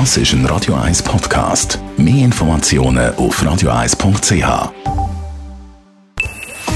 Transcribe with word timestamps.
Das 0.00 0.16
ist 0.16 0.32
ein 0.32 0.44
Radio 0.46 0.74
1 0.74 1.04
Podcast. 1.04 1.78
Mehr 1.96 2.24
Informationen 2.24 3.14
auf 3.14 3.40
radio1.ch. 3.40 4.72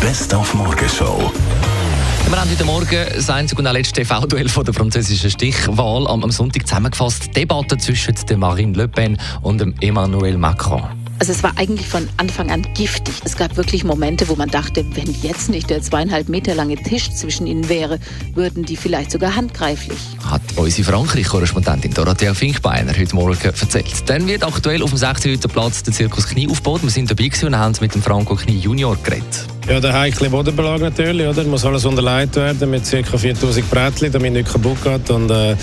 Best 0.00 0.32
auf 0.32 0.54
Morgenshow. 0.54 1.32
Wir 2.28 2.40
haben 2.40 2.48
heute 2.48 2.64
Morgen 2.64 3.06
das 3.12 3.28
einzige 3.28 3.60
und 3.60 3.72
letzte 3.72 4.02
TV-Duell 4.02 4.46
der 4.46 4.72
französischen 4.72 5.32
Stichwahl 5.32 6.06
am, 6.06 6.30
Sonntag 6.30 6.68
zusammengefasst. 6.68 7.34
Debatte 7.34 7.76
zwischen 7.78 8.14
Marine 8.36 8.78
Le 8.78 8.86
Pen 8.86 9.18
und 9.42 9.74
Emmanuel 9.82 10.38
Macron. 10.38 10.84
Also 11.20 11.32
es 11.32 11.42
war 11.42 11.52
eigentlich 11.56 11.88
von 11.88 12.08
Anfang 12.16 12.50
an 12.50 12.66
giftig. 12.74 13.14
Es 13.24 13.36
gab 13.36 13.56
wirklich 13.56 13.82
Momente, 13.82 14.28
wo 14.28 14.36
man 14.36 14.48
dachte, 14.48 14.84
wenn 14.94 15.12
jetzt 15.20 15.48
nicht 15.50 15.68
der 15.68 15.82
zweieinhalb 15.82 16.28
Meter 16.28 16.54
lange 16.54 16.76
Tisch 16.76 17.10
zwischen 17.10 17.46
ihnen 17.46 17.68
wäre, 17.68 17.98
würden 18.34 18.64
die 18.64 18.76
vielleicht 18.76 19.10
sogar 19.10 19.34
handgreiflich. 19.34 19.98
Hat 20.24 20.42
unsere 20.56 20.90
Frankreich-Korrespondentin 20.90 21.92
Dorothea 21.92 22.34
Finkbeiner 22.34 22.96
heute 22.96 23.16
Morgen 23.16 23.38
erzählt. 23.42 24.08
Dann 24.08 24.28
wird 24.28 24.44
aktuell 24.44 24.82
auf 24.82 24.90
dem 24.90 24.98
16. 24.98 25.40
Platz 25.40 25.82
der 25.82 25.92
Zirkus 25.92 26.28
Knie 26.28 26.48
aufgebaut. 26.48 26.82
Wir 26.82 26.90
sind 26.90 27.10
dabei 27.10 27.30
und 27.44 27.56
haben 27.56 27.74
mit 27.80 27.94
dem 27.94 28.02
Franco 28.02 28.36
Knie 28.36 28.58
Junior 28.58 28.96
geredet. 29.02 29.57
Ja, 29.68 29.80
der 29.80 29.92
heikle 29.92 30.30
Bodenbelag 30.30 30.80
natürlich, 30.80 31.26
oder? 31.26 31.44
Muss 31.44 31.62
alles 31.62 31.84
unterlegt 31.84 32.36
werden 32.36 32.70
mit 32.70 32.90
ca. 32.90 33.18
4000 33.18 33.70
Brettchen, 33.70 34.10
damit 34.10 34.32
nicht 34.32 34.50
kaputt 34.50 34.82
geht. 34.82 35.10
Und 35.10 35.30
äh, 35.30 35.54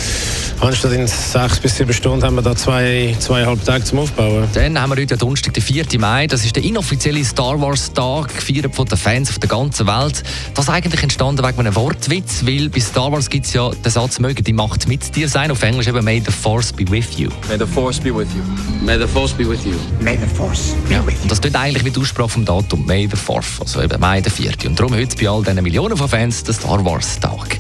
anstatt 0.62 0.92
in 0.92 1.08
sechs 1.08 1.60
bis 1.60 1.76
sieben 1.76 1.92
Stunden 1.92 2.24
haben 2.24 2.36
wir 2.36 2.44
da 2.44 2.56
zwei, 2.56 3.16
zweieinhalb 3.18 3.66
Tage 3.66 3.84
zum 3.84 3.98
Aufbauen. 3.98 4.48
Dann 4.54 4.80
haben 4.80 4.92
wir 4.92 5.02
heute 5.02 5.18
Donnerstag, 5.18 5.56
den 5.56 5.64
4. 5.64 5.86
Mai. 5.98 6.28
Das 6.28 6.46
ist 6.46 6.56
der 6.56 6.64
inoffizielle 6.64 7.26
Star 7.26 7.60
Wars 7.60 7.94
Tag, 7.94 8.32
gefeiert 8.36 8.76
von 8.76 8.86
den 8.86 8.96
Fans 8.96 9.32
auf 9.32 9.40
der 9.40 9.50
ganzen 9.50 9.88
Welt. 9.88 10.22
Das 10.54 10.66
ist 10.66 10.70
eigentlich 10.70 11.02
entstanden 11.02 11.44
wegen 11.44 11.60
einem 11.60 11.76
Wortwitz, 11.76 12.46
weil 12.46 12.70
bei 12.70 12.82
Star 12.82 13.12
Wars 13.12 13.28
gibt 13.28 13.48
es 13.48 13.54
ja 13.54 13.72
den 13.72 13.92
Satz, 13.92 14.20
möge 14.20 14.44
die 14.44 14.54
Macht 14.54 14.88
mit 14.88 15.16
dir 15.16 15.28
sein. 15.28 15.50
Auf 15.50 15.64
Englisch 15.64 15.88
eben 15.88 16.06
May 16.06 16.22
the 16.24 16.32
Force 16.32 16.72
be 16.72 16.88
with 16.92 17.18
you. 17.18 17.32
May 17.50 17.58
the 17.58 17.66
Force 17.66 18.00
be 18.00 18.16
with 18.16 18.28
you. 18.36 18.44
May 18.86 19.00
the 19.00 19.08
Force 19.08 19.34
be 19.34 19.50
with 19.50 19.66
you. 19.66 19.74
May 20.00 20.16
the 20.16 20.28
Force 20.36 20.76
be 20.88 20.96
with 21.04 21.16
you. 21.16 21.22
Und 21.24 21.32
das 21.32 21.42
tut 21.42 21.56
eigentlich 21.56 21.84
wie 21.84 21.90
die 21.90 22.00
Aussprache 22.00 22.30
vom 22.30 22.46
Datum, 22.46 22.86
May 22.86 23.08
the 23.10 23.18
Fourth. 23.18 23.60
Also 23.60 23.82
eben 23.82 23.95
Mai 24.00 24.22
der 24.22 24.32
4. 24.32 24.52
Und 24.66 24.80
darum 24.80 24.94
heute 24.94 25.16
bei 25.18 25.30
all 25.30 25.44
diesen 25.44 25.64
Millionen 25.64 25.98
von 25.98 26.08
Fans 26.08 26.44
der 26.44 26.54
Star 26.54 26.84
Wars 26.86 27.20
Tag. 27.20 27.58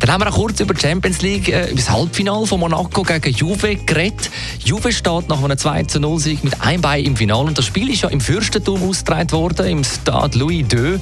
Dann 0.00 0.10
haben 0.10 0.22
wir 0.22 0.28
auch 0.30 0.36
kurz 0.36 0.60
über 0.60 0.74
die 0.74 0.80
Champions 0.80 1.22
League, 1.22 1.48
äh, 1.48 1.66
über 1.66 1.76
das 1.76 1.90
Halbfinale 1.90 2.46
von 2.46 2.60
Monaco 2.60 3.02
gegen 3.02 3.34
Juve 3.34 3.76
geredet. 3.76 4.30
Juve 4.64 4.92
steht 4.92 5.28
nach 5.28 5.42
einem 5.42 5.56
2-0-Sieg 5.56 6.44
mit 6.44 6.60
einem 6.60 6.82
Bein 6.82 7.04
im 7.04 7.16
Finale 7.16 7.46
und 7.46 7.58
das 7.58 7.66
Spiel 7.66 7.90
ist 7.90 8.02
ja 8.02 8.08
im 8.08 8.20
Fürstentum 8.20 8.88
ausgetragen 8.88 9.32
worden, 9.32 9.66
im 9.66 9.84
Stade 9.84 10.38
Louis 10.38 10.66
II. 10.72 10.98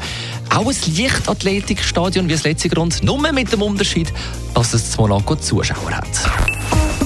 Auch 0.51 0.69
ein 0.69 0.77
Leichtathletikstadion 0.97 2.29
wie 2.29 2.33
das 2.33 2.45
letzte 2.45 2.69
Grund, 2.69 3.03
nur 3.03 3.33
mit 3.33 3.53
dem 3.53 3.63
Unterschied, 3.63 4.13
dass 4.55 4.75
es 4.75 4.93
zu 4.93 5.01
Monaco 5.01 5.37
Zuschauer 5.37 5.91
hat. 5.91 6.07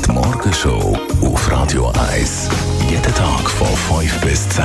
Die 0.04 0.12
Morgenshow 0.12 0.98
auf 1.22 1.50
Radio 1.50 1.92
1. 2.12 2.48
Jeden 2.91 3.14
Tag 3.14 3.50
von 3.50 4.00
5 4.00 4.20
bis 4.20 4.48
10. 4.50 4.64